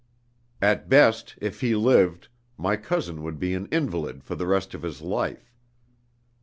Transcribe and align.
At 0.63 0.89
best, 0.89 1.35
if 1.39 1.61
he 1.61 1.75
lived, 1.75 2.27
my 2.57 2.75
cousin 2.75 3.21
would 3.21 3.37
be 3.37 3.53
an 3.53 3.67
invalid 3.67 4.23
for 4.23 4.33
the 4.33 4.47
rest 4.47 4.73
of 4.73 4.81
his 4.81 5.03
life. 5.03 5.53